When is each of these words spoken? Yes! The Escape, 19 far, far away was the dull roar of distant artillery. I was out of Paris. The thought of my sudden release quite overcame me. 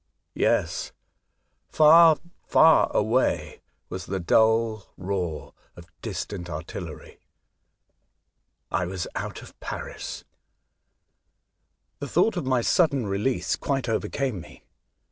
Yes! 0.33 0.93
The 1.69 1.73
Escape, 1.73 1.73
19 1.73 1.73
far, 1.73 2.17
far 2.47 2.91
away 2.95 3.61
was 3.87 4.07
the 4.07 4.19
dull 4.19 4.91
roar 4.97 5.53
of 5.75 5.85
distant 6.01 6.49
artillery. 6.49 7.19
I 8.71 8.85
was 8.87 9.05
out 9.13 9.43
of 9.43 9.59
Paris. 9.59 10.23
The 11.99 12.07
thought 12.07 12.35
of 12.35 12.47
my 12.47 12.61
sudden 12.61 13.05
release 13.05 13.55
quite 13.55 13.87
overcame 13.87 14.41
me. 14.41 14.63